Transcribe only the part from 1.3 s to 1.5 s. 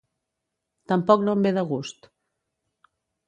em